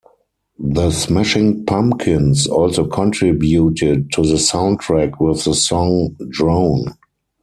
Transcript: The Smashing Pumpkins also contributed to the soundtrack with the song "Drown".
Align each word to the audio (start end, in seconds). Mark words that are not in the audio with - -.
The 0.57 0.89
Smashing 0.89 1.65
Pumpkins 1.67 2.47
also 2.47 2.87
contributed 2.87 4.09
to 4.13 4.23
the 4.23 4.33
soundtrack 4.33 5.19
with 5.19 5.43
the 5.43 5.53
song 5.53 6.17
"Drown". 6.31 6.97